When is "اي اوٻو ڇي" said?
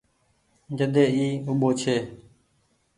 1.15-1.95